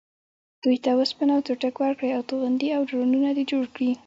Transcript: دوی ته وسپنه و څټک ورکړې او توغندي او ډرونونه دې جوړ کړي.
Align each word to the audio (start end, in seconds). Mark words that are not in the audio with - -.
دوی 0.63 0.77
ته 0.83 0.91
وسپنه 0.99 1.33
و 1.35 1.45
څټک 1.47 1.75
ورکړې 1.79 2.09
او 2.17 2.21
توغندي 2.29 2.69
او 2.77 2.81
ډرونونه 2.89 3.29
دې 3.37 3.43
جوړ 3.51 3.63
کړي. 3.75 3.91